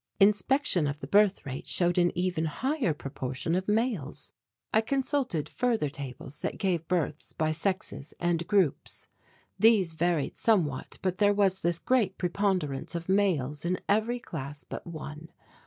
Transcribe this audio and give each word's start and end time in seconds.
Inspection 0.19 0.87
of 0.87 0.99
the 0.99 1.05
birth 1.05 1.45
rate 1.45 1.67
showed 1.67 1.99
an 1.99 2.11
even 2.17 2.45
higher 2.45 2.91
proportion 2.91 3.53
of 3.53 3.67
males. 3.67 4.33
I 4.73 4.81
consulted 4.81 5.47
further 5.47 5.89
tables 5.91 6.39
that 6.39 6.57
gave 6.57 6.87
births 6.87 7.33
by 7.33 7.51
sexes 7.51 8.11
and 8.19 8.47
groups. 8.47 9.09
These 9.59 9.93
varied 9.93 10.35
somewhat 10.37 10.97
but 11.03 11.19
there 11.19 11.35
was 11.35 11.61
this 11.61 11.77
great 11.77 12.17
preponderance 12.17 12.95
of 12.95 13.09
males 13.09 13.63
in 13.63 13.79
every 13.87 14.17
class 14.19 14.63
but 14.63 14.87
one. 14.87 15.29